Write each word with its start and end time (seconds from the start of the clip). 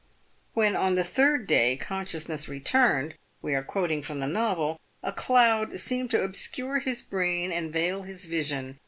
"When 0.55 0.75
on 0.75 0.95
the 0.95 1.03
third 1.03 1.45
day 1.45 1.75
consciousness 1.77 2.49
returned"— 2.49 3.13
we 3.43 3.53
are 3.53 3.61
quoting 3.61 4.01
from 4.01 4.19
the 4.19 4.25
novel 4.25 4.79
—"a 5.03 5.11
cloud 5.11 5.77
seemed 5.79 6.09
to 6.09 6.23
ob 6.23 6.31
scure 6.35 6.79
his 6.81 7.03
brain 7.03 7.51
and 7.51 7.71
veil 7.71 8.01
his 8.01 8.25
vision. 8.25 8.79